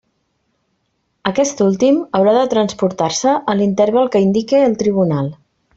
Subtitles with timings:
[1.31, 5.35] Aquest últim haurà de transportar-se a l'interval que indique el tribunal.